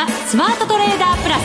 [0.00, 1.42] ザ・スマートトレーダープラス。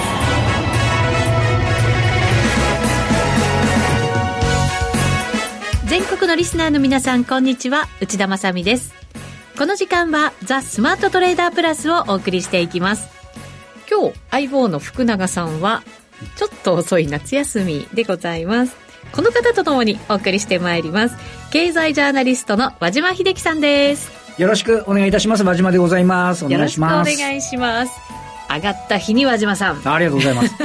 [5.89, 7.89] 全国のリスナーの皆さんこんにちは。
[7.99, 8.93] 内田まさです。
[9.57, 13.09] この時間はザ・スマートトレーダープラスをお送りしていきます。
[13.91, 15.83] 今日相棒の福永さんは
[16.37, 18.77] ちょっと遅い夏休みでございます。
[19.11, 21.17] この方とともにお送りしてまいります。
[21.51, 24.09] 経済ジャーナリストの和島秀樹さんです。
[24.37, 25.43] よろしくお願いいたします。
[25.43, 26.45] 和島でございます。
[26.45, 27.11] お願いします。
[27.11, 28.05] よろしくお願いします
[28.49, 29.81] 上がった日に和島さん。
[29.87, 30.55] ありがとうございます。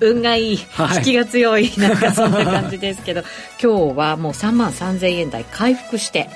[0.00, 3.22] 運がいい、はい、引きが強いなんかそんな感じですけど。
[3.62, 6.28] 今日はもう3万3000円台回復して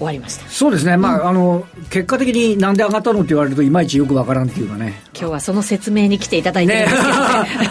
[0.00, 0.48] 終わりました。
[0.48, 5.02] そうですね、まあ、うん、あの結果的になんで上がったのって言われるといまいちよくわからんっていうかね。
[5.12, 6.96] 今日はその説明に来ていただいてるんです。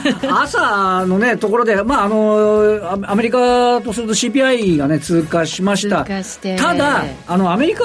[0.03, 6.05] けど、ね、 朝のねところで、まあ、あのアメリカとすると CPI がね通過しました。
[6.05, 7.83] ただあのアメリカ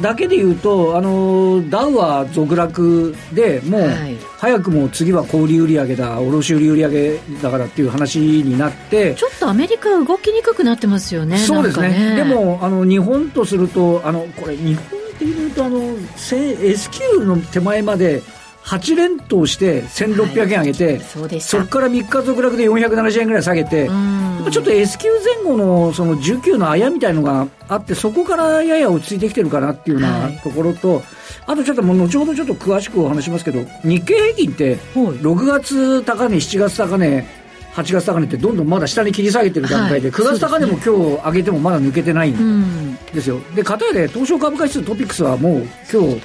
[0.00, 4.16] だけでいうとあのダウは続落でもう、はい。
[4.42, 9.14] 早くも次は小売売上だ卸売売上だからっていう話になって。
[9.14, 15.80] ちょっとアメリカ動きにくくなってますよねそうですね、ね、でもあの日本とするとあのこれ日本でいうとあの
[16.30, 18.22] S q の手前まで
[18.64, 31.04] 8連投して1600円上げて、はい、そそこから3日続落で470円ぐらい下げて、ちょっと S q 前後のその19のあやみたいのがあって、そこからやや落ち着いてきてるかなっていうようなところと、はい、
[31.46, 37.41] あとちょっともう後ほどちょっと詳しくお話しますけど、日経平均って、6月高値、7月高値、
[37.74, 40.90] 8月高値ってどんどんまだ下に切り下げてる段階で、はい、9月高値も今日
[41.26, 43.40] 上げてもまだ抜けてないんですよ。
[43.54, 46.20] で、片やで東証株価指数トピックスはもう今日、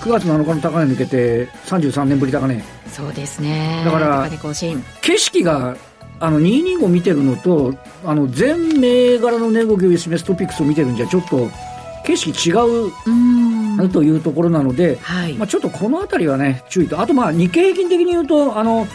[0.00, 2.62] 9月7日の高値抜けて33年ぶり高値。
[2.92, 3.82] そうですね。
[3.84, 4.28] だから
[5.00, 5.76] 景色が
[6.20, 11.48] あの225見てるのとあの全銘柄の値動きを示すトピックスを見てるんじゃちょっと
[12.06, 17.00] 景色違うというところなので、はい、まあ、ちょっとこの辺りはね注意と。
[17.00, 18.86] あとまあ日経平均的に言うとあの、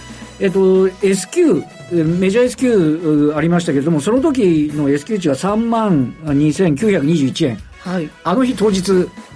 [0.41, 7.70] えっと、S q メジャー S q ありましたけれどもその時の S q 値は3万2921円。
[7.83, 8.79] はい、あの日当日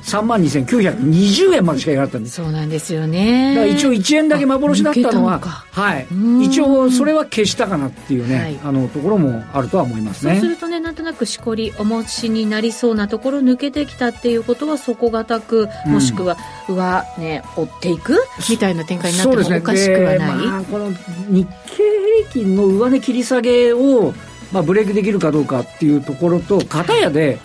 [0.03, 2.35] 3万2920円までしかいかなかったんです。
[2.35, 3.55] そうなんですよね。
[3.55, 6.07] だから一応1円だけ幻だったのははい。
[6.43, 10.33] 一応それは消したかなっていうね、はい、あのところもあるとは思いますね。
[10.33, 16.37] そうするとねなんとなくしこりお持ちになりそうなところ抜けてきたっていうことは底堅くもしくは
[16.69, 18.15] 上ね追っていく？
[18.49, 20.91] みたいな展開になってもおかしくはない、ねまあ、この
[21.29, 21.83] 日経
[22.27, 24.13] 平均の上値切り下げを
[24.51, 27.39] まあ、ブレイクできるかどうかっていうところと、片やで、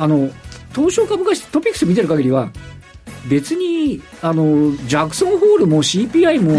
[0.00, 0.30] あの
[0.74, 2.50] 東証株価指トピックス見てる限りは
[3.28, 6.58] 別にあのジャクソンホールも CPI も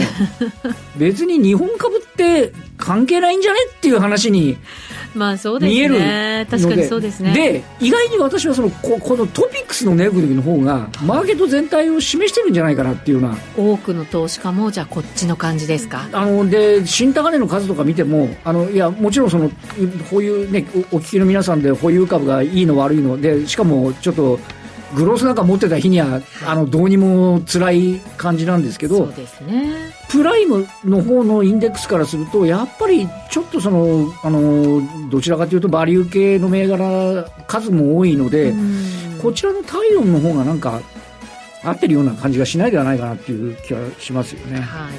[0.95, 4.57] 別に日本株って関係ないんじゃねっていう話に
[5.13, 6.47] まあそうですね。
[6.49, 7.33] 確かにそうですね。
[7.33, 13.37] で意外に私はそのここのトピックスの値動きの方がマーケット全体を示してるんじゃないかなっていうような。
[13.57, 16.07] 多くの投資家もじゃあこっちの感じですか？
[16.13, 19.51] あので新高値の数とか見てもあのいやもちろんその
[20.09, 24.39] 保有ねお聞きの皆さんで保有株がいいの悪いのでしかもちょっと
[24.95, 29.93] グロースなんか持ってた日には、あのどうにも辛い感じなんですけどそうですね。
[30.09, 38.53] プライムの方のインデックスからするとやっぱりちょっとそのあのどちらかというとバリュー系の銘柄数も多いので
[39.21, 40.81] こちらの体温の方がなんか
[41.63, 44.59] 合ってるような感じがしないではないかなっていう気がしますよね。
[44.59, 44.93] はい、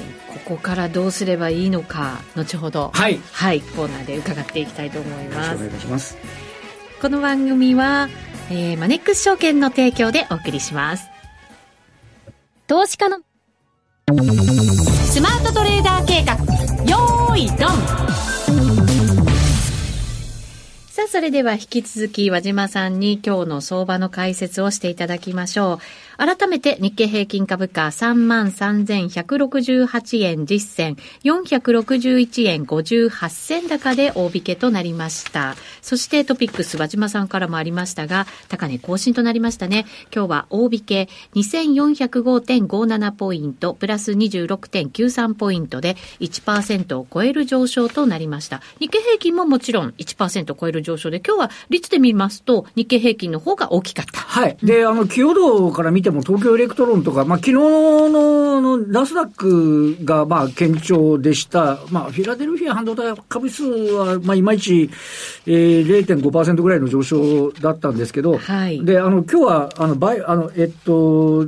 [0.45, 5.55] ここからどうすればいいのか後ほど、はい、はい、コーナーで伺っていきたいと思います。
[5.55, 6.17] お願いします。
[7.01, 8.07] この番組は
[8.49, 11.07] えー、マネックス証券の提供でお送りします。
[12.67, 13.19] 投資家の
[14.09, 16.33] スマートトレーダー計画、
[16.89, 17.57] よーい、ドン
[20.89, 25.79] さあ、それでは引き続き和島さんに今日の相場の解説をしていただきましょう。
[26.17, 35.55] 改めて日経平均株価33,168円実践461円58銭高で大引けとなりました。
[35.81, 39.85] そしてトピックス和島さんからもありましたが、高値更新となりましたね。
[40.13, 48.61] 今日は大引け2405.57ポイント、プラス26.93ポイントで1%を超える上昇となりました。
[48.79, 54.21] 日経平均ももちろん1%超える上昇で、今日は率で見ますと日経平均の方が大きかった。
[54.21, 54.57] はい。
[54.61, 61.79] で、あの、寄与度から見ても東京エレクトロンとか、まあ、昨日ののナスダックがまあ堅調でした。
[61.89, 64.89] まあ、フィラデルフィア半導体株指数は、まあ、いまいち、
[65.45, 71.47] えー、0.5%ぐらいの上昇だったんですけど、はい、で、あの、今日は、あの、バイ、あの、えっと、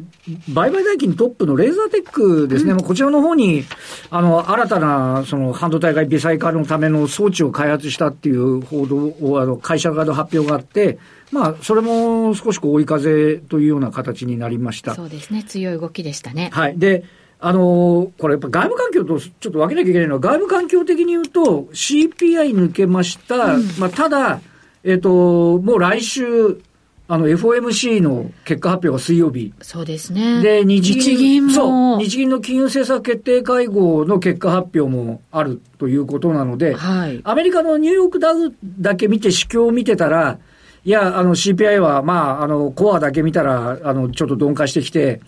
[0.49, 3.63] 売買代金トップのレーザーテックですね、うん、こちらの方に、
[4.09, 10.97] あの、新たな、その、半導体が微細化のための装置を開発したっていう報道を、あの、会社側の発表があって、
[11.31, 14.95] まあ、それも少しこう追い風というような形になりました。
[14.95, 15.43] そうですね。
[15.43, 16.49] 強い動きでしたね。
[16.53, 16.77] はい。
[16.77, 17.03] で、
[17.39, 23.55] あのー、これやっぱ外部環境とちょっと分けなきゃいけないのは、外部環境的に言うと、CPI 抜けました。
[23.55, 24.41] うん、まあ、ただ、
[24.83, 26.61] えっ、ー、と、もう来週、
[27.07, 29.53] あの、FOMC の結果発表が水曜日。
[29.61, 30.41] そうですね。
[30.41, 40.39] で、日銀そう、日銀の金融政策決定会合の結果発表もあるということなので、はい、アメリカのニューヨークダウだけ見て、市況を見てたら、
[40.85, 45.19] いや、あの CPI は、まあ、あの、コアだけ見たら、あの、ちょっと鈍化してきて、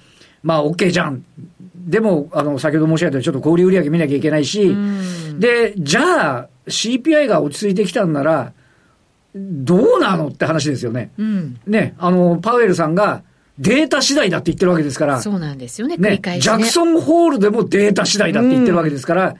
[0.44, 1.26] まあ、OK じゃん。
[1.76, 4.76] でも、あの、先ほど申し上げたように、ちょっと小売売上見なきゃいけないし、
[5.40, 8.54] で、じゃあ、CPI が落ち着いてきたんなら、
[9.36, 11.12] どうなのって話ですよね。
[11.18, 13.24] うん、ね、あの、パウエルさんが、
[13.58, 15.22] データ次第だって言ってるわけですから。
[15.22, 15.98] そうなんですよね。
[15.98, 19.36] ね、ね、ジャクソンホールでもデータ次第だって言ってるわけですから、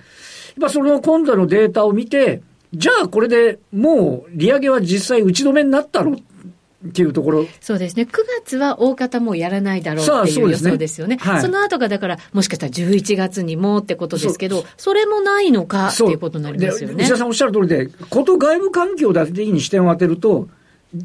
[0.60, 2.42] うん、その今度のデータを見て、
[2.74, 7.46] じゃあこれでもう利上げは実際打ち止めになったのっていうところ。
[7.60, 8.04] そうですね。
[8.04, 8.08] 9
[8.44, 11.18] 月は大方もうやらないだろうっていう予想ですよね。
[11.20, 17.04] そ、ねはい、その後がだから、もしかしたら11月にもってことですけど、それもないのかっていうことになりますよね。
[17.04, 20.50] 石田さんおっしゃる通りで、こと外部環境だけに視点を当てると、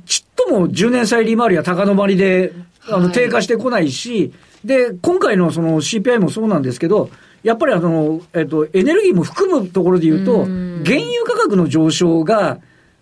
[0.04, 2.52] ちっとも10年債利回りは高止まりで、
[2.88, 4.32] あの、低下してこないし、
[4.64, 7.10] で、今回のその CPI もそうなんですけど、
[7.42, 12.58] やっぱりあの、えっと、エネルギーも含むところで言うと、原油価格の上昇が、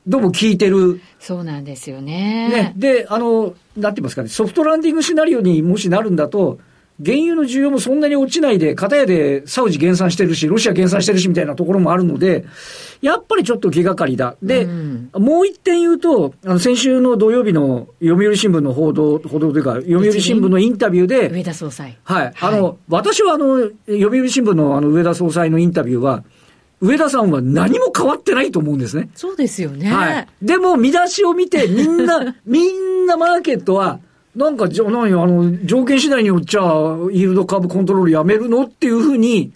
[0.07, 1.01] どうも効いてる。
[1.19, 2.49] そうなんですよね。
[2.49, 2.73] ね。
[2.77, 6.59] で、あの、なんて言いますかね、ソフトランディングシナリオにもしなるんだと、
[7.05, 12.45] 原油の需要もそんなに落ちないで、片やでサウジ減産してるし、ロシア減産してるしみたいなところもあるので、
[13.01, 14.37] やっぱりちょっと気がかりだ。
[14.43, 21.99] で、うん、もう一点言うと、あの、先週の土曜日の読売新聞の報道、報道というか、読売新聞のインタビューで、上田総裁。
[22.05, 22.33] はい。
[22.39, 26.25] あの、はい、私はあの、読売新聞のあの、上田総裁のインタビューは、
[26.81, 29.11] 上田さんは何も変わってないと思うんですね。
[29.15, 29.93] そうですよね。
[29.93, 30.29] はい。
[30.43, 34.01] でも、見出しを見て、みんな、 みんなマーケットは、
[34.37, 39.53] なんか、じゃ、何あの、条件次第によっちゃ、イールド株コントロールやめるのっていうふうに、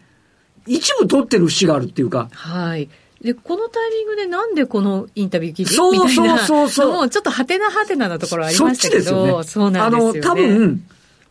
[0.67, 2.29] 一部取ってる節があるっていうか。
[2.33, 2.89] はい。
[3.23, 9.45] で、このタイミングでなんでこのインタビュー記事みたいなそうそうそうもうちょっとはてなはてななところありましたけど、そっちですよね。
[9.45, 10.85] そうなんですよ、ね、あの、多分、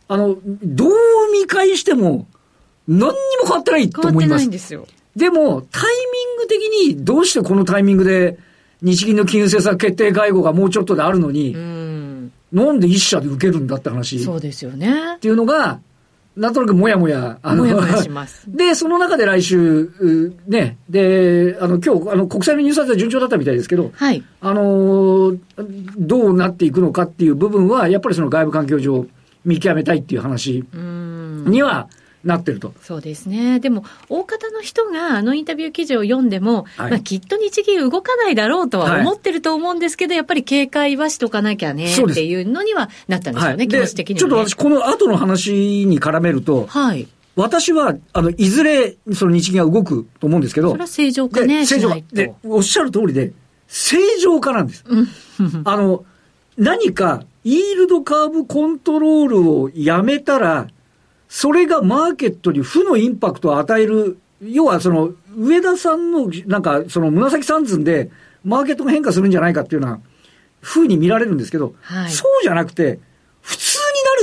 [0.08, 0.92] あの、どう
[1.32, 2.26] 見返しても、
[2.88, 3.14] 何にも
[3.44, 4.22] 変わってないと思います。
[4.22, 4.86] 変わってないんですよ。
[5.14, 8.38] でも、タイミング的にどうしてこのタイミングで
[8.82, 11.73] 日銀の金融政策決定会合がもうちょっとであるのに、ん
[12.54, 14.20] なんで一社で受けるんだって話。
[14.20, 15.16] そうですよね。
[15.16, 15.80] っていうのが、
[16.36, 18.44] なんとなくもやもや、あの、もやもやします。
[18.50, 19.90] で、その中で来週、
[20.46, 24.22] ね、で、あの、今日、あの、国債の入札は順調だったみたいですけど、はい。
[24.40, 25.36] あの、
[25.98, 29.06] どうなっていくのかっていう部分は、やっぱりその外部環境上、
[29.44, 31.88] 見極めたいっていう話には、
[32.24, 32.72] なってると。
[32.82, 33.60] そうですね。
[33.60, 47.06] でも、大方の人があのインタビュー記事を読んでも、はい、まあ、きっと日銀動かないだろうとは思ってると思うんですけど、はい、やっぱり警戒はしとかなきゃねっていうのにはなったんですよね、はい、気持ち的には、ね、ちょっと私、この後の話に絡めると、はい。
[47.36, 50.70] 私は、あの、いずれ、その日銀が動くと思うんですけど。
[50.70, 51.96] それは正常化ね、正常化。
[52.12, 53.32] で、おっしゃる通りで、
[53.66, 54.84] 正常化なんです。
[55.64, 56.04] あの、
[56.56, 60.68] 何か、イールドカーブコントロールをやめたら、
[61.34, 68.12] それがマーケットに負のインパクトを与える、要はその、上田さんの、なんか、その紫三寸で、
[68.44, 70.00] マーケットが変化するんじゃないかっていうような、
[70.60, 73.00] ふうに見られるんですけど、はい、そうじゃなくて、
[73.40, 73.78] 普通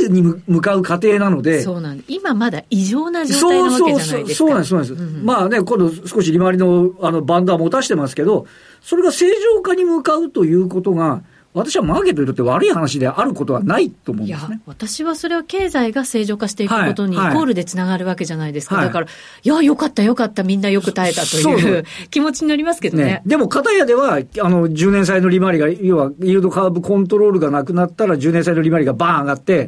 [0.07, 1.63] になるに向かう過程なので。
[1.63, 4.13] そうなん今まだ異常な状態なわけじゃないですか。
[4.13, 4.93] そうそうそうなんです、そうなんです。
[4.93, 8.47] うん、まあね、今度少し利回りのあのバンドは持たしてますけど、
[8.81, 9.25] それが正
[9.55, 14.61] 常化に向かうということが、私はマーケットにとって悪い話であることはないと思うんですね。
[14.65, 18.75] 私はそれは経済が正常化していくことにイコールでつながるわけじゃないですか。
[18.75, 18.85] はい。
[18.85, 19.09] はい、だから、い
[19.49, 23.03] や、よかったよかった、みんなよく耐えたという気持ちになりますけどね。
[23.03, 23.21] ね。
[23.25, 29.67] でも、片やでは、あの、10年債の利回りが、要は、イールドカーブコントロールがなくなったら、10年債の利回りがバーン上がって、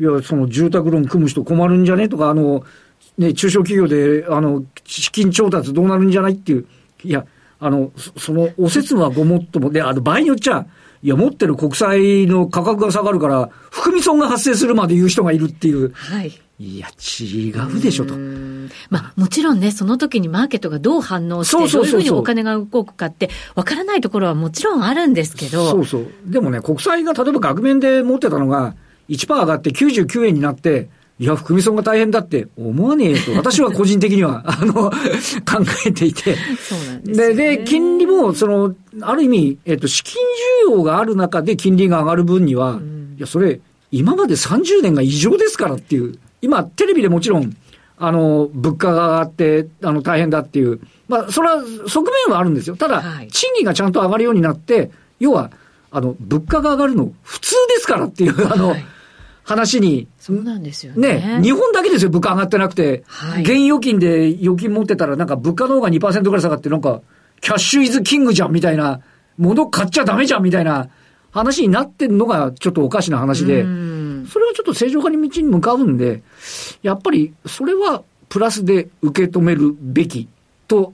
[0.00, 2.08] いや、その住宅ローン組む人困るんじゃね？
[2.08, 2.64] とか、あの、
[3.18, 6.32] ね、中小企業で、あの、資金調達どうなるんじゃない？
[6.32, 6.66] っていう、
[7.04, 7.24] いや、
[7.60, 10.66] あの、その、お説はごもっとも、で、あの、場合によっちゃ、
[11.02, 15.92] いや、持ってる国債の価格が下がるから、含み損が発生するまで言う人がいるっていう。
[15.92, 16.40] はい。
[16.60, 18.14] いや、違うでしょと。
[18.90, 25.70] まあ、もちろんね、その時にマーケットがどう反応して、どういうふうにお金が動くかって、わからないところはもちろんあるんですけど。
[25.70, 26.06] そうそう。
[26.26, 28.74] でもね、国債が例えば額面で持ってたのが、
[29.08, 30.90] 1%上がって99円になって、
[31.20, 34.92] いや、含み損が大変だって思わねえと、私は個人的には、 あの、考
[35.84, 36.36] えていて。
[36.56, 40.22] そうなんです、ね、で、で、金利も、その、ある意味、えっと、資金
[40.68, 43.60] 需要がある中で金利が上がる分には、うん、いや、それ、
[43.90, 47.56] 今まで30年が異常ですからっていう、今、テレビでもちろん、
[47.98, 52.76] あの、物価が上がって、あの、大変だっていう、まあ、それは側面はあるんですよ。
[52.76, 55.50] ただ、はい、賃金がちゃんと上がるようになって、要は、
[55.90, 58.84] あの、物価が上がるの普通ですからっていう、あの、はい
[59.48, 60.06] 話に。
[60.18, 61.38] そうなんですよね。
[61.38, 63.02] ね、日本だけですよ、物価上がってなくて。
[63.06, 67.00] はい、現預金で預金持ってたら、なんか物価の方が2%ぐらい下がって、なんか、
[67.40, 69.00] キャッシュイズキングじゃんみたいな、
[69.38, 70.90] 物買っちゃダメじゃんみたいな
[71.30, 76.22] 話になってんのがちょっとおかしな話で、それはちょっと正常化に道に向かうんで、
[76.82, 80.28] やっぱりそれはプラスで受け止めるべき
[80.66, 80.92] と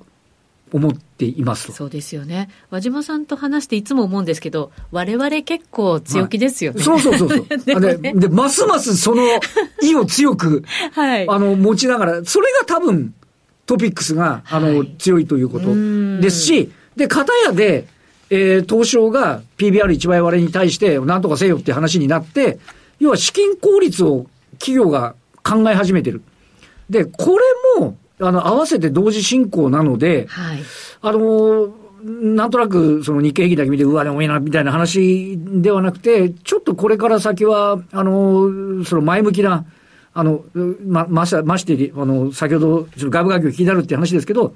[0.73, 2.49] 思っていますそうですよね。
[2.71, 6.83] 和島さんと話していつも思うんですけど、我々結構強気ですよね。
[6.85, 7.47] はい、そうそうそうそう。
[7.59, 9.23] でね、で、ますますその
[9.83, 10.63] 意を強く、
[10.93, 13.15] はい、あの、持ちながら、それが多分、
[13.67, 15.67] トピックスが、あの、はい、強いということ
[16.21, 17.87] ですし、で、片やで、
[18.31, 22.59] えー、東証が PBR1 倍割れに対して何とかせよって話になって、
[22.99, 24.27] 要は資金効率を
[24.59, 26.23] 企業が考え始めてる。
[26.89, 27.39] で、こ
[27.77, 30.59] れも、あの、合わせて同時進行なので、はい、
[31.03, 39.65] あの、なんとなく、その日経平均だけ見て、うわ、でもいいな、みたいな話ではなくて、ちょっとこれから先は、あの、その前向きな、
[40.13, 40.45] あの、
[40.87, 44.55] ま、ましまして、あの、先ほど、外部環境気になるって話ですけど、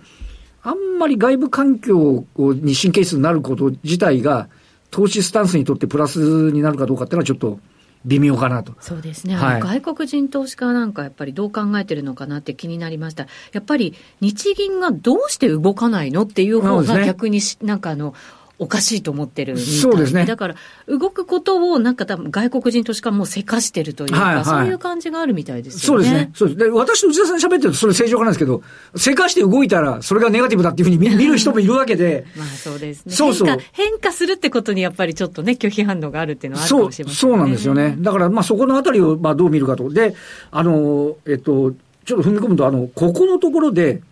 [0.63, 4.49] あんまり外部環境に神経質になること自体が、
[4.91, 7.59] 投資スタンスにとってプラスになるかどうかっていうのはちょっと、
[8.05, 8.75] 微妙かなと。
[8.81, 13.27] そうですね、はい、外国人投資家なんかやっぱりどう考えてるのかなって気になりました。
[13.53, 18.15] やっぱり日銀がどうして動かないのっていう方が逆になんかあの、
[18.61, 20.27] おかしいと思ってるそうですね。
[20.27, 20.55] だから、
[20.89, 26.05] 動くことをなんか多分外国人投資家もせかしてるというか、はいはい、そういう感じがあるみたいですよね。
[26.05, 26.31] そうですね。
[26.35, 26.59] そうです。
[26.59, 28.63] で、私と内田さん喋ってるとそれ正常化なんですけど、
[28.97, 32.27] せかして動いたらそれがネガティブだっていうふうに見 見る人もいるわけで。
[32.37, 33.13] まあそうですね。
[33.13, 33.65] そうそう変化。
[33.73, 37.15] 変化するってことにやっぱりちょっとね、拒否反応があるっていうのはあるかもしれませんね。
[37.15, 37.97] そう、そうなんですよね。
[38.01, 39.89] だからまあそこのあたりをまあどう見るかと。
[39.89, 40.17] で、
[40.51, 41.75] あの、えっと、
[42.05, 44.03] ちょっと踏み込むと、あの、ここのところで、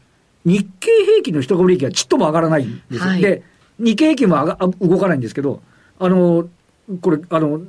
[0.44, 3.00] 日経平均の一株利益はちっとも上がらないんですよ。
[3.00, 3.42] はい、で、
[3.78, 5.60] 日経平均は動かないんですけど、
[5.98, 6.48] あの、
[7.00, 7.60] これ、あの、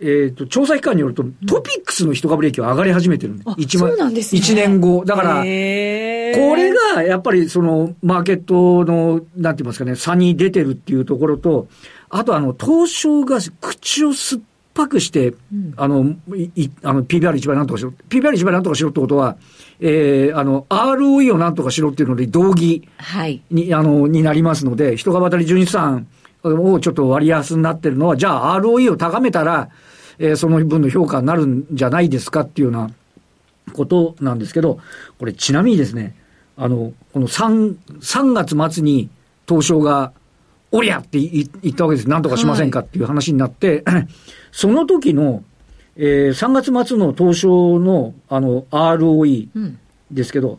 [0.00, 3.38] えっ、ー、と、調査機関によると、トピックスの一株利益は上がり始めてる。
[3.58, 4.40] 一そうなんですね。
[4.40, 5.04] 1年後。
[5.04, 11.68] だから、これがやっぱりその、マーケットの、なんて言いますかね、差に出てるっていうところと、
[12.08, 14.42] あとあの、東証が口を酸っ
[14.74, 17.92] ぱくして、うん、あの、いあの、PBR1 倍なんとかしろ。
[18.08, 19.36] PBR1 倍なんとかしろってことは、
[19.80, 23.42] えー、あの、ROE をなんとかしろっていうので、同義に、はい、
[23.74, 26.06] あの、になりますので、人が当たり純資産
[26.44, 29.70] をちょっと割安になってるのは、じゃあ ROE を高めたら、
[30.18, 32.90] えー、その分の評価になるんじゃないですかっていうような
[33.72, 34.78] ことなんですけど、
[35.18, 36.14] これちなみにですね、
[36.56, 39.08] あの、この3、3月末に
[39.48, 40.12] 東証が、
[40.72, 42.08] おりゃって言ったわけです。
[42.08, 44.08] なんとかしませんかっていう話になって、はい、
[44.52, 45.42] その時の、
[45.96, 49.48] えー、3月末の東証のあの ROE
[50.10, 50.58] ですけど、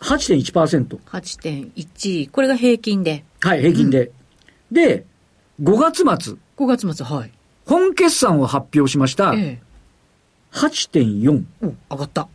[0.00, 0.98] うん、8.1%。
[0.98, 3.24] 8.1、これが平均で。
[3.40, 4.06] はい、平均で。
[4.06, 4.10] う
[4.72, 5.06] ん、で、
[5.62, 6.36] 5月末。
[6.56, 7.30] 5月末、はい。
[7.66, 9.32] 本決算を発表しました。
[9.34, 9.62] ええ、
[10.52, 11.44] 8.4。
[11.90, 12.28] 上がった。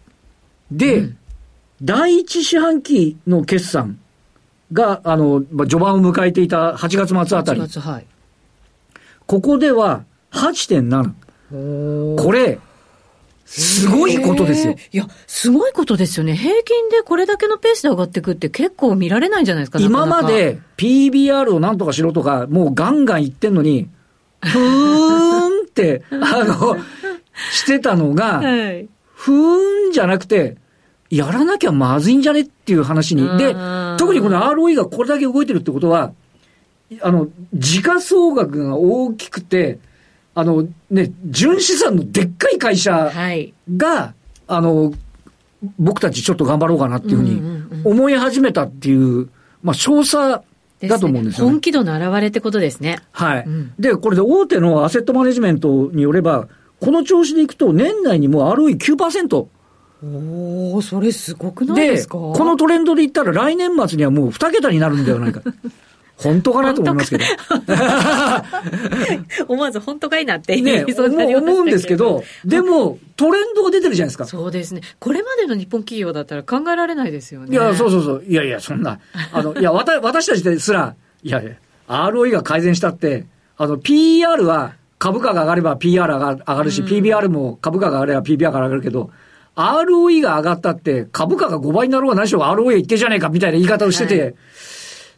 [0.71, 1.17] で、うん、
[1.81, 4.00] 第一四半期の決算
[4.71, 7.61] が、あの、まあ、序盤を迎えていた8月末あたり。
[7.61, 8.05] 8月、はい。
[9.25, 12.15] ここでは8.7。
[12.21, 12.59] これ、
[13.45, 14.75] すごいことですよ。
[14.91, 16.35] いや、すごいことですよね。
[16.35, 23.89] 平均でこれだけのペースで上がっていくって結構見られないんじゃないですか、今まで PBR をなんとかしろとか、もうガンガン言ってんのに、
[24.41, 26.77] ふーんって、あの、
[27.51, 30.57] してたのが、 はい、ふーんじゃなくて、
[31.09, 32.41] やらなきゃまずいんじゃね？
[32.41, 33.23] っていう話に。
[33.37, 33.55] で、
[33.97, 36.13] 特にこの ROE がこれだけ動いてるってことは、
[37.01, 39.79] あの、時価総額が大きくて、
[40.35, 43.53] あのね、純資産のでっかい会社が、はい、
[44.47, 44.93] あの、
[45.77, 47.41] 僕たちちょっと頑張ろうかなっていうふうに
[47.83, 49.29] 思い始めたっていう、
[49.61, 50.41] まあ、少佐
[50.81, 52.99] だと思うんですよ、ね、本気度の表れってことですね。
[53.11, 53.43] はい。
[53.45, 56.47] うん、で、これで大手のアセットマネジメントによれば、
[56.79, 59.47] この調子でいくと年内にも ROE9%。
[60.03, 62.17] おおそれすごくないですか？
[62.17, 65.41] このトレンドで言ったら来年末にはもう2桁になるんではないか。
[66.17, 67.23] 本当かなと思いますけど。
[69.47, 74.25] 思わず本当かいなって言いそうになりま思うんですけど、でも、トレンドが出てるじゃないですか。
[74.25, 74.81] そうですね。
[74.99, 77.51] これまでの日本企業だったら考えられないですよね。
[77.51, 78.23] いや、そうそうそう。
[78.27, 78.99] いやいや、そんな。
[79.31, 81.51] あの、いや、私 私たちですら、いやいや、
[81.87, 83.25] ROE が改善したって、
[83.57, 89.09] あの、PER は株価が上がれば PR 上が上がるし、うん、PBR も株価が上がれば PBR が上がるけど、
[89.59, 94.35] ROE が上がったって、株価が5倍になろうが何しろ ROE 一定じゃねえかみたいな言い方をしてて、はい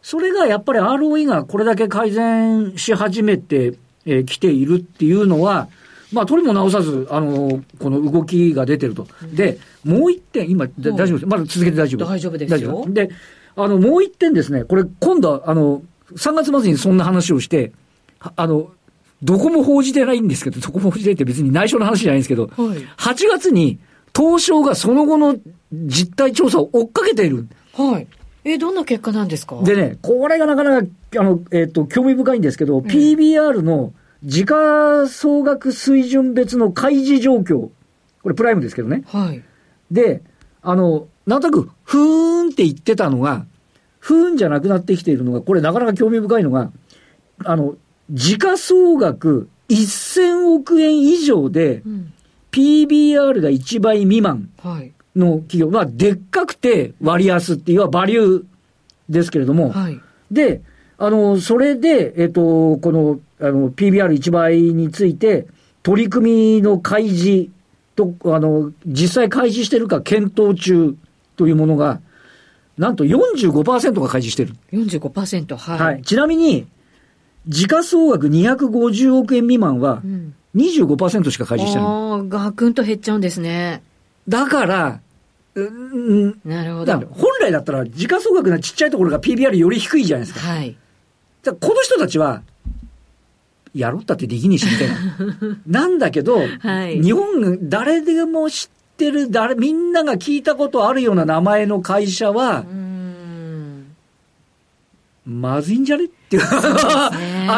[0.02, 5.68] それがやっぱり ROE がこれだけ改善し始めてき、えー、ているっていうのは、
[6.12, 9.06] まあ、取りも直さず、あの、この動きが出てると。
[9.32, 11.26] で、もう一点、今、大丈夫です。
[11.26, 12.04] まだ続けて大丈夫。
[12.04, 12.84] 大丈夫ですよ。
[12.88, 13.10] で、
[13.56, 15.82] あの、もう一点ですね、これ、今度、あの、
[16.14, 17.72] 3月末にそんな話をして、
[18.18, 18.72] あの、
[19.22, 23.78] どこも報じてないんですけど、どこも報じてって別に内緒の話じゃないんですけど、はい、8月に
[24.14, 25.36] 東証がその後の
[25.72, 27.48] 実態調査を追っかけている。
[27.74, 28.06] はい。
[28.44, 29.62] え、どんな結果なんですか？
[29.62, 30.88] でね、これがなかなか、
[31.18, 33.92] あの、えっ、ー、と、興味深いんですけど、うん、PBR の
[34.24, 37.70] 時価総額水準別の開示状況。
[38.22, 39.02] これプライムですけどね。
[39.06, 39.42] はい。
[39.90, 40.22] で、
[40.62, 43.46] あの、なんとなく、ふーんって言ってたのが、
[43.98, 46.70] ふーんじゃなくなってきているのが、これなかなか興味深いのが、
[47.44, 47.76] あの、
[48.10, 51.82] 時価総額1000億円以上で、
[52.52, 54.50] PBR が1倍未満
[55.16, 58.44] の企業、まあ、でっかくて割安っていうのはバリュー
[59.08, 60.62] ですけれども、はい、で、
[60.98, 65.48] あの、それで、えっと、この、あの、PBR1 倍について、
[65.82, 67.50] 取り組みの開示
[67.96, 70.94] と、あの、実際開示してるか検討中
[71.36, 72.00] というものが、
[72.78, 74.54] なんと45%が開示してる。
[74.72, 75.78] 45%、はい。
[75.78, 76.02] はい。
[76.02, 76.66] ちなみに、
[77.48, 80.02] 時価総額250億円未満は、
[80.54, 83.82] 25%しか開示してる、うん、ああ、ガクンと減っちゃうんですね。
[84.28, 85.00] だから、
[85.54, 86.92] うん、なるほど。
[86.92, 90.46] 本来だったら、時価総額のちっちゃいところが PBR より低いじゃないですか。
[90.46, 90.76] はい。
[91.42, 92.42] じゃこの人たちは、
[93.74, 95.58] やろったってできねえし、みたいな。
[95.66, 102.64] なんだけど、はい、日本、誰でも知ってる、誰、みんなが聞いたことあるような名前の会社は、
[105.26, 106.06] まずいんじゃね？
[106.06, 106.42] っていう。
[106.44, 107.10] あ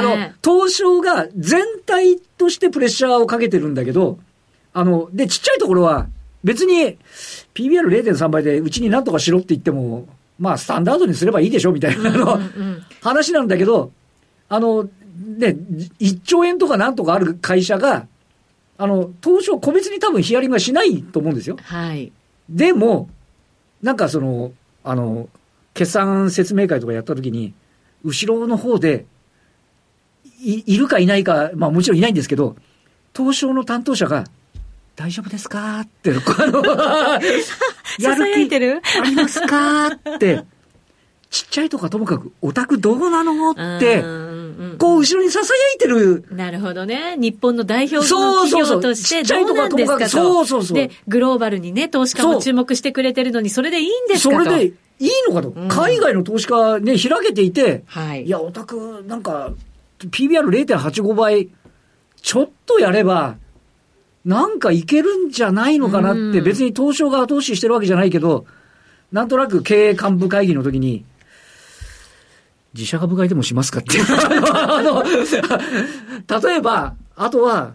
[0.02, 4.18] の、東証が全体としてプレッシャーをかけてるんだけど、
[4.72, 6.08] あの、で、ちっちゃいところは、
[6.42, 6.98] 別に
[7.54, 10.06] PBR0.3 倍でうちになんとかしろって言っても、
[10.38, 12.38] まあ、スタンダードにすればいいでしょみたいなの、
[13.00, 13.92] 話なんだけど、
[14.48, 15.56] あの、ね、
[16.00, 18.06] 1兆円とかなんとかある会社が、
[18.76, 21.56] あの、東証個別に多分ヒアリングはしないと思うんですよ。
[21.62, 22.12] はい。
[22.50, 23.08] でも、
[23.80, 24.52] なんかその、
[24.82, 25.28] あの、
[25.74, 27.52] 決算説明会とかやったときに、
[28.04, 29.06] 後ろの方で
[30.40, 32.56] い、いるかいないか、まあもちろんいないんですけど、
[33.16, 34.24] 東証の担当者が、
[34.96, 35.80] 大丈夫ですか？
[35.80, 36.14] って、あ
[36.46, 36.62] の、
[37.98, 38.48] やる気
[39.00, 39.86] ありますか？
[39.88, 40.44] って、
[41.30, 43.50] ちっちゃいとかともかく、オタクどうなの？
[43.50, 44.02] って、
[44.78, 45.40] こう後ろに囁
[45.76, 46.24] いてる。
[46.30, 47.16] なるほどね。
[47.18, 50.08] 日本の代表の企業として、どうなんですかと。
[50.08, 50.76] そうそうそう。
[50.76, 54.44] で、グローバルにね、投資家も注目してくれてるのに、それでいいんですかと。
[54.44, 55.48] それでいいのかと。
[55.50, 59.52] うん、海外の投資家ね、開けていて、はい、いや、オタク、なんか、
[60.00, 61.50] PBR0.85 倍、
[62.20, 63.36] ちょっとやれば、
[64.24, 68.46] なんかいけるんじゃないのかなって、別に東証が後押ししてるわけじゃないけど、
[69.12, 71.04] なんとなく経営幹部会議の時に、
[72.74, 77.72] 自社株買いでもしますかってあの、例えば、あとは、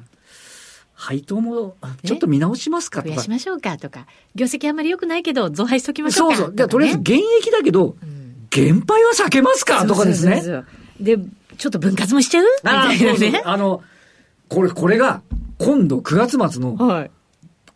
[0.93, 3.15] 配当もちょっと見直しますかとか。
[3.15, 4.05] 増やしましょうかとか。
[4.35, 6.35] 業績あんまり良くないけど、増配しときましょうか。
[6.35, 6.55] そうそう。
[6.55, 10.35] で、とりあえず現役だけど、うん、減配は避けますかとかですね。
[10.37, 10.65] そうそうそう
[11.05, 11.17] で、
[11.57, 12.45] ちょっと分割もしちゃう？
[12.63, 13.41] みたいなね。
[13.45, 13.81] あの、
[14.49, 15.21] これ、これが、
[15.57, 17.11] 今度9月末の、はい。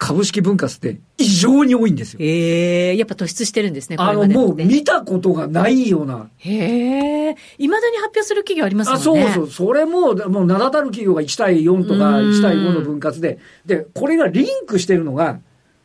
[0.03, 2.19] 株式分割って異常に多いんですよ。
[2.19, 6.29] へえ、やっぱ突出してるんですね、あの、もう見たことがないような。
[6.39, 9.23] へえ、いまだに発表する企業ありますもんね。
[9.23, 9.67] あ、そうそう。
[9.67, 15.39] それも、もう名だたる企業が1対4とか1対5の分割で、で、これがリンクしてるのが、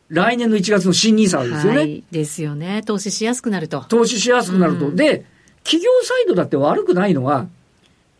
[0.09, 2.03] 来年の1月の新ニーサですよね、はい。
[2.11, 2.83] ですよね。
[2.85, 3.85] 投資しやすくなると。
[3.87, 4.91] 投資しやすくなると。
[4.91, 5.23] で、
[5.63, 7.47] 企業サイドだって悪くないのは、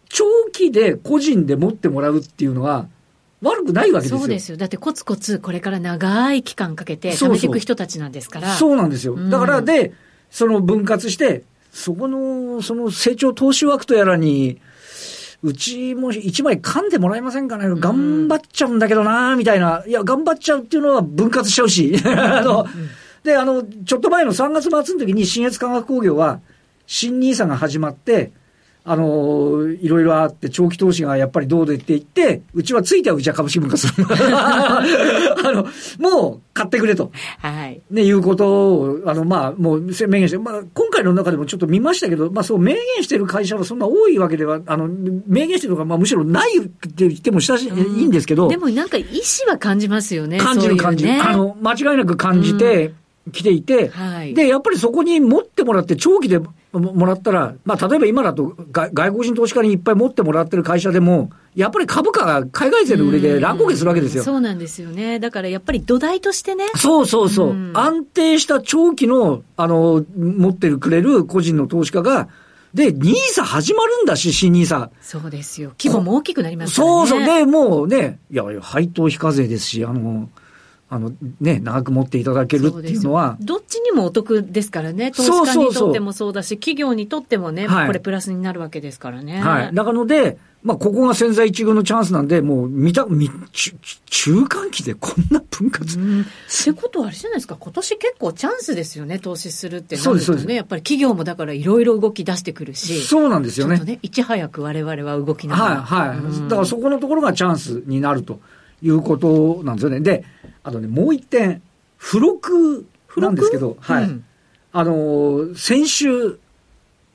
[0.08, 2.88] 長期で個人で持ってもらうっていうのは、
[3.42, 4.20] 悪くないわけですよ。
[4.20, 4.58] そうですよ。
[4.58, 8.56] だってコツコツこれから長い期間かけて貯めていく人たちなんですから。
[8.56, 9.16] そうなんですよ。
[9.30, 9.94] だからで、
[10.30, 14.60] その分割して、そこの、その成長投資枠とやらに、
[15.42, 19.84] うちも一枚噛んでもらえませんかね、頑張っちゃうんだけどなみたいな。
[19.88, 21.96] いや、頑張っちゃうっていうのは分割しちゃうし。
[22.06, 22.68] あの、
[23.24, 26.42] で、あの、ちょっと前の3月末の時に新越化学工業は、
[26.88, 28.32] 新 NISA が始まって、
[28.92, 34.08] あの、いろいろあって、長期投資がやっぱりどうでって言って、うちはついてはうちは株式分割する。
[34.10, 34.84] あ
[35.54, 35.68] の、
[36.00, 37.12] もう買ってくれと。
[37.38, 37.80] はい。
[37.92, 48.48] ね、いうことを、あの、まあ、もう明言して、まあ、今回の中でもちょっと見ましたけど、まあ、そう明言してる会社はそんな多いわけでは、あの、明言してるのが、まあ、むしろないって言っても親しい、いいんですけど。
[48.48, 50.40] でもなんか意思は感じますよね。
[50.40, 51.12] 感じる感じる。
[51.12, 52.92] ね、あの、間違いなく感じて、
[53.32, 56.40] 来ていて、はい、で、やっぱりそこに持ってもらって長期で
[56.72, 64.24] もらったら、まあ、例えば今だと外国人投資家にいっぱい持ってもらってる会社でも、やっぱり株価が海外勢の売りで乱高下するわけですよ。
[64.24, 65.20] そうなんですよね。
[65.20, 66.66] だからやっぱり土台としてね。
[66.76, 67.50] そうそうそう。
[67.50, 72.30] う安定した長期の、あの、持ってるくれる個人の投資家が、
[72.74, 74.92] で、ニーサ始まるんだし、新ニーサ。
[75.02, 75.74] そうですよ。
[75.80, 77.08] 規模も大きくなりますからね。
[77.08, 77.26] そうそう。
[77.26, 80.30] で、もうね、いや、配当非課税ですし、あの、
[80.92, 83.38] あの、ね、長く持っていただけるっていうのは。
[83.40, 85.12] どっちにもお得ですからね。
[85.12, 89.40] 投資家にとってもそうだし、企業にとってもね、はい、これプラスになるわけですからね。
[89.40, 89.74] はい。
[89.74, 93.30] だからので、まあ、ここが潜在一遇のチャンスなんで、もう、見た、見、
[94.08, 95.98] 中間期でこんな分割。
[95.98, 96.22] うん。
[96.22, 96.26] っ
[96.66, 100.20] てことはあれじゃないですか、今年結構チャンスですよね、投資するってなるとね。
[100.20, 103.02] そうです、やっぱり企業もだからいろいろ動き出してくるし。
[103.04, 103.78] そうなんですよね。
[103.78, 105.82] ちょっとね、いち早く我々は動きながら。
[105.82, 106.18] はい、はい。
[106.18, 108.42] うん、だからそこのところがチャンスになると
[108.82, 110.00] いうことなんですよね。
[110.00, 110.24] で、
[110.64, 111.62] あとね、もう一点、
[112.00, 112.86] 付録
[113.18, 114.04] なんですけど、はい。
[114.06, 114.26] うん、
[114.72, 116.40] あの、先週、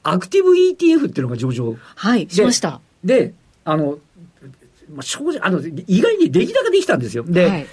[0.02, 1.74] アクティブ ETF っていうのが上場。
[1.94, 2.80] はい、しました。
[3.02, 3.32] で、
[3.64, 3.98] あの、
[4.90, 7.24] まあ、正直、あの、意外に出来高できたんですよ。
[7.24, 7.66] で、はい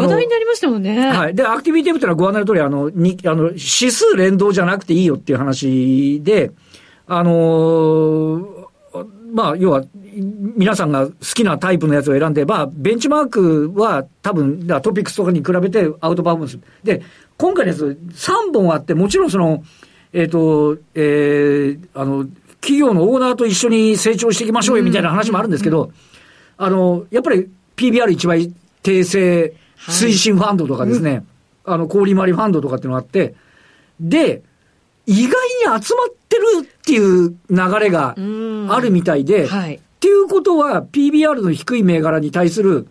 [0.00, 1.10] 話題になりましたもんね。
[1.10, 1.34] はい。
[1.34, 6.50] で、アクティビティブってのはご案内の通り、あの、に、あの、指数連動じゃなくていいよっていう話で、
[7.06, 8.51] あのー、
[9.32, 9.82] まあ、要は、
[10.56, 16.58] 皆さんが好きなタイプのやつを選んで、まあ、ベンチマークは多分、トピックスとかに比べてアウトパフォーマンス。
[16.84, 17.02] で、
[17.38, 19.64] 今回のやつ3本あって、もちろんその、
[20.12, 22.26] えっ、ー、と、えー、あの、
[22.60, 25.90] 企業のオーナーと一緒に成長していきましょうよみたいな話もあるんですけど、
[26.58, 31.24] あの、やっぱり PBR1 倍訂正推進ファンドとかですね、はい
[31.64, 33.34] あの、氷回りファンドとかっていうのがあって、
[34.00, 34.42] で、
[35.06, 35.32] 意外
[35.76, 42.86] に集まってるっていう流れがあるみたいで、はい、っていうことは PBR の低い銘柄に対する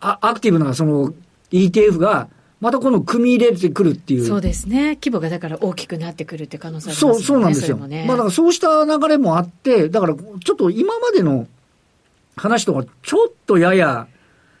[0.00, 1.14] アアクティブなその
[1.50, 2.28] ETF が
[2.60, 4.26] またこの組み入れてくるっていう。
[4.26, 4.94] そうですね。
[4.94, 7.12] 規模がだから大きくなってくるって可能性ありますね。
[7.12, 7.76] そう、そうなんですよ。
[7.76, 11.46] ね、まあだからそうした流れもあって、だからちょっと今までの
[12.36, 14.08] 話とかちょっとやや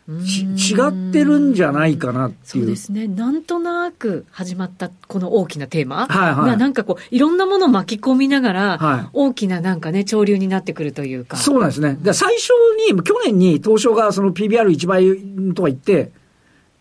[0.06, 2.46] 違ってるんじゃないかなっていう。
[2.46, 3.08] そうですね。
[3.08, 6.56] なんとなく始まったこの大きなテーマはいはい。
[6.58, 11.38] なんかこう、いろんなものを巻き込みながら、はい、大きななんかね、潮流になってくるというか。
[11.38, 11.96] そうなんですね。
[12.02, 12.50] で最初
[12.92, 16.12] に、去年に東証がその PBR1 倍とか言って、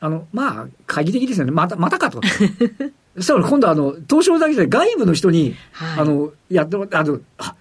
[0.02, 1.52] あの、まあ、懐疑的ですよね。
[1.54, 2.20] また、またかと。
[3.16, 7.56] そしたら今度あの、東証だけで外部の人に、はい、あの、やってもらって、あの、あ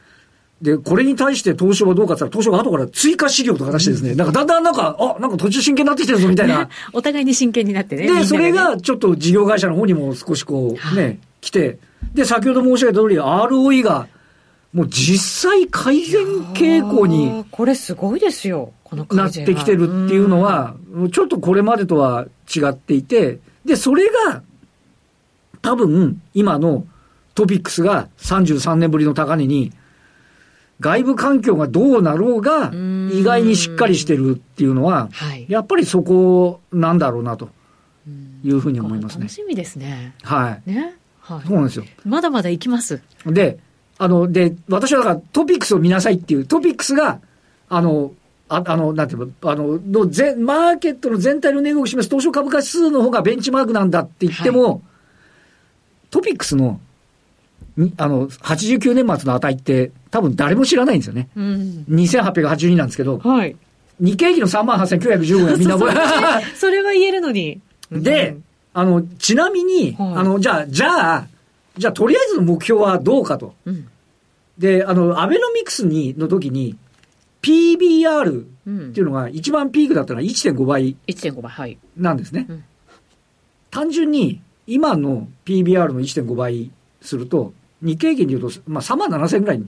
[0.63, 6.69] で、これに対して東証はどうかって言ったら、東証が後から追加資料とか出してですね、なんかだんだんなんか、あ、なんか途中真剣になってきてるぞみたいな。
[6.95, 8.07] お互いに真剣になってね。
[8.07, 11.79] で、それがちょっと事業会社の方にも少しこう、ね、来て、
[12.15, 14.07] で、先ほど申し上げた通り、ROE が、
[14.73, 17.45] もう実際改善傾向に。
[17.51, 18.73] これすごいですよ。
[19.11, 20.77] なってきてるっていうのは、
[21.13, 24.43] ちょっとこれまでとは違っていて、で、それが、
[25.61, 26.85] 多分、今の
[27.35, 29.73] トピックスが33年ぶりの高値に、
[30.83, 32.73] 外部環境がどうなろうが、
[33.13, 35.09] 意外にしっかりしてるっていうのは、
[35.49, 37.49] やっぱりそこなんだろうなと
[38.45, 39.23] いうふうに思いますね。
[39.23, 40.15] 楽しみですね。
[40.23, 40.71] はい。
[40.71, 40.97] ね？
[41.21, 41.47] はい。
[41.47, 41.85] そうなんですよ。
[42.05, 43.01] まだまだ行きます。
[43.25, 43.59] で、
[43.99, 47.21] あの、で、私はだからトピックスを見なさいっていう、トピックスが、
[47.69, 48.13] あの、
[48.49, 54.81] ああの、なんていうの、あの、の全、マーケットの全体の値動きを示す東証株価指数の方がベンチマークなんだって言っても、はい、
[56.11, 56.81] トピックスの、
[57.97, 61.29] あの、89年末の値って多分誰も知らないんですよね。
[61.35, 63.57] うん、2882なんですけど、はい、
[63.99, 67.61] 日経平均の38,915円みんな覚え それは言えるのに。
[67.91, 68.37] で、
[68.75, 71.27] あの、ちなみに、はい、あの、じゃあ、じゃあ、
[71.79, 73.55] じゃあ、とりあえずの目標はどうかと。
[73.65, 73.89] うん、
[74.59, 76.77] で、あの、アベノミクスに、の時に、
[77.41, 78.45] PBR っ
[78.93, 80.95] ていうのが一番ピークだったのは1.5倍。
[81.07, 81.79] 1.5倍、はい。
[81.97, 82.47] なんですね。
[83.71, 86.71] 単純に、今の PBR の1.5倍
[87.01, 89.67] すると、日経平均でいうと、まあ3万7000ぐらいに。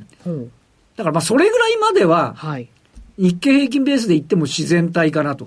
[0.97, 2.35] だからまあそれぐらいまでは、
[3.17, 5.45] 日経平均ベースで言っても自然体かなと。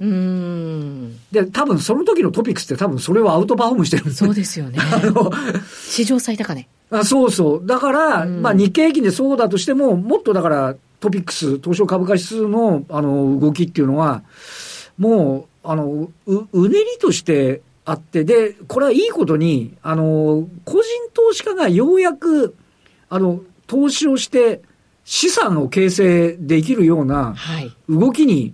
[1.31, 4.79] で、多分その時のトピックスって多分それをアウトパフォームしてるんですそうですよね。
[4.93, 5.31] あの、
[5.69, 6.67] 史上最高値。
[6.89, 7.67] あそうそう。
[7.67, 14.23] だから、まあ日経平均でそうだとしても、もっとだからトピックス、東証株価指数の、あの、動きっていうのは、
[14.97, 22.53] もう、あの、う、うねりとしてあって、で、これはいいことに、あの、個人投資家がようやく、
[23.07, 24.61] あの、投資をして
[25.05, 27.33] 資産を形成できるような
[27.87, 28.53] 動きに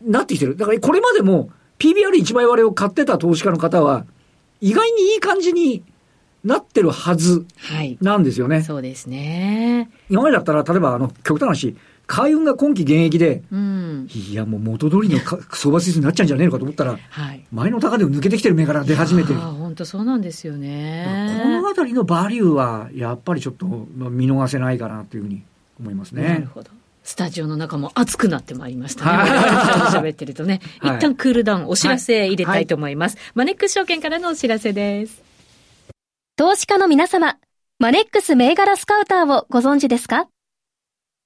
[0.00, 0.56] なってきてる。
[0.56, 4.06] だからこれまでも PBR1 倍割れを買ってた投資家の方は、
[4.60, 5.82] 意外にいい感じに
[6.44, 7.46] なってるはず
[8.00, 8.56] なんですよね。
[8.56, 9.90] はい、そうですね。
[10.08, 11.76] 今までだったら、例えば、あの、極端な話、
[12.10, 19.38] 海運が今期現役で、うん、いや、もう元通りの相場指数になっちゃうんじゃねえのかと思ったら、はい、前の高値を抜けてきてる銘柄が出始めてる。
[19.38, 21.38] 本当そうなんですよね。
[21.42, 25.42] このあたりのバリューは、やっぱりちょっと見逃せないかなというふうに
[25.78, 26.22] 思いますね。
[26.22, 26.70] なるほど。
[27.04, 29.30] スタジオの中も熱くなってまいりましたね。
[29.90, 30.60] 喋ってるとね。
[30.82, 33.16] 一旦クールダウン、お知らせ入れたいと思います。
[33.16, 35.22] はいはい、マネックス証券からのお知らせです。
[36.36, 37.36] 投資家の皆様、
[37.78, 40.28] マネックス銘柄スカウターをご存知ですか？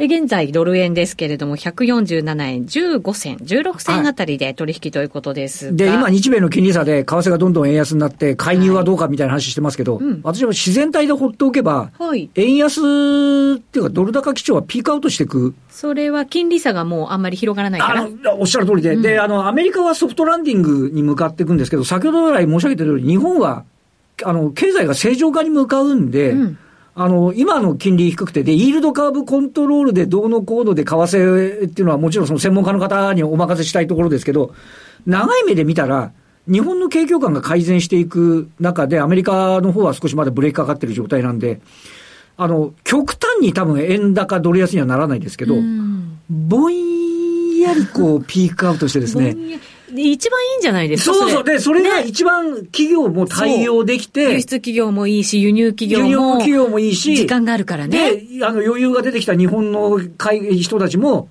[0.00, 15.56] 現在、ドル円ですけれども、147円15銭、16銭あたりで取引ということです、はい、で、今、日米の金利差で為替がどんどん円安になって、介入はどうかみたいな話してますけど、はいうん、私は自然体で放っておけば、はい、円安っていうか、ドル高基調はピークアウトしていく。
[15.68, 23.64] それは金利差がもうあんまり広がらないからおっしゃる通りで、うん、で、あの、アメリカはソフトランディングに向かっていくんですけど、先ほど来申し上げた通り、日本は、
[24.24, 26.58] あの、経済が正常化に向かうんで、うん
[27.00, 34.52] あの、今の金利低くて、で、イールドカーブコントロールでどうのこうので為替っていうのはもちろんその専門家の方にお任せしたいところですけど、
[35.06, 36.10] 長い目で見たら、
[36.50, 41.60] 日本の景況感が改善していく中で、アメリカの方は少しまだブレーキかかってる状態なんで、
[42.36, 45.54] あの、極端に多分円高ドル安にはならないですけど、
[46.28, 49.36] ぼんやりこうピークアウトしてですね、
[49.94, 51.44] 一番いいんじゃないですかそうそう。
[51.44, 56.06] で、それが一番企業も対応できて、輸出企業もいいし、輸入企業も。
[56.06, 57.16] 輸入企業もいいし。
[57.16, 58.16] 時間があるからね。
[58.16, 59.98] で、あの、余裕が出てきた日本の
[60.56, 61.28] 人たちも、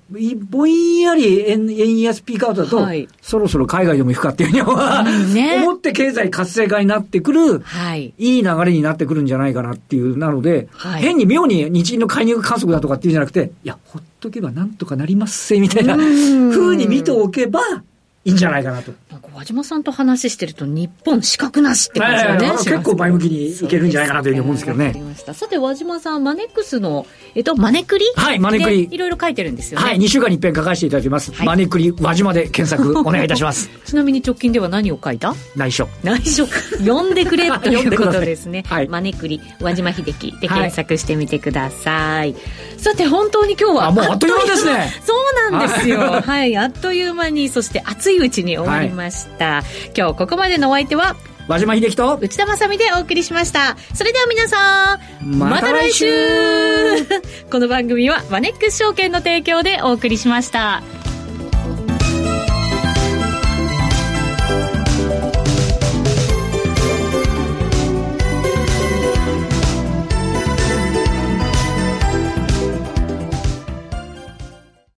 [0.50, 17.62] ぼんやり円円安ピークアウトだと、はい、そろそろ海外でも行くかっていうふうに、ね、思って経済活性化になってくる、はい、いい流れになってくるんじゃないかなっていう、なので、はい、変に妙に日銀の介入観測だとかっていうんじゃなくて、いや、ほっとけばなんとかなりますせ、みたいなふうに見ておけば、
[18.28, 18.92] いいんじゃないかなと。
[19.34, 25.16] 和島さんと話してると、日本資格なしって感じがね、結構前向きにいけるんじゃないかなというふうに思うんですけどね。
[25.34, 28.06] さて、和島さん、マネックスの、えっと、マネクリ？
[28.16, 28.88] はい、マネクリ。
[28.92, 29.86] いろいろ書いてるんですよね。
[29.86, 31.32] はい、2週間に一遍書かせていただきます。
[31.34, 33.70] はい、マネクリ、和島で検索お願いいたします。
[33.86, 35.36] ちなみに直近では何を書いた？
[35.56, 35.88] 内緒。
[36.04, 36.46] 内緒。
[36.80, 38.64] 読んでくれということですね。
[38.68, 42.34] はい、マネクリ、和島秀樹で検索してみてください。
[42.34, 42.42] はい、
[42.78, 43.88] さて、本当に今日は。
[43.88, 44.94] あ、もうあっという間ですね。
[45.06, 45.14] そ
[45.50, 46.00] うなんですよ。
[46.00, 49.64] はい、あっという間に、そして熱いうちに終わりました、
[49.96, 51.16] 今日ここまでのお相手は
[51.48, 53.78] 和島秀樹と内田まさみでお送りしました。
[53.94, 56.06] それでは皆さんまた来週。
[57.50, 60.84] この番組はマネックス証券の提供でお送りしました